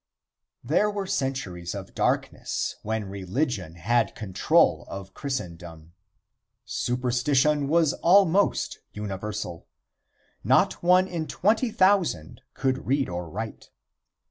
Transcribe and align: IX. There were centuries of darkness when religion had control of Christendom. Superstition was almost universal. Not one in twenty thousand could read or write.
IX. 0.63 0.69
There 0.71 0.89
were 0.89 1.05
centuries 1.05 1.75
of 1.75 1.93
darkness 1.93 2.75
when 2.81 3.05
religion 3.05 3.75
had 3.75 4.15
control 4.15 4.83
of 4.89 5.13
Christendom. 5.13 5.93
Superstition 6.65 7.67
was 7.67 7.93
almost 7.93 8.79
universal. 8.93 9.67
Not 10.43 10.81
one 10.81 11.07
in 11.07 11.27
twenty 11.27 11.69
thousand 11.69 12.41
could 12.55 12.87
read 12.87 13.09
or 13.09 13.29
write. 13.29 13.69